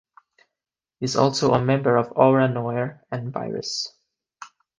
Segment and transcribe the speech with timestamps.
[0.99, 3.95] He's also a member of Aura Noir and Virus.